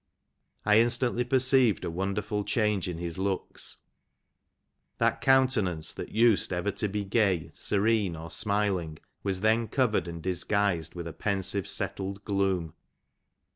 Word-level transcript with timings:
I 0.65 0.79
instantly 0.79 1.23
perceived 1.23 1.85
a 1.85 1.91
wonderful 1.91 2.43
change 2.43 2.89
in 2.89 2.97
his 2.97 3.19
looks: 3.19 3.77
that 4.97 5.21
countenance 5.21 5.95
which 5.95 6.09
used 6.09 6.51
ever 6.51 6.71
to 6.71 6.87
be 6.87 7.03
gay, 7.03 7.51
serene, 7.53 8.15
or 8.15 8.31
smiling, 8.31 8.97
was 9.21 9.41
then 9.41 9.67
covered, 9.67 10.07
or 10.07 10.13
disguised 10.13 10.95
with 10.95 11.07
a 11.07 11.13
pensive, 11.13 11.67
settled 11.67 12.25
gloom. 12.25 12.73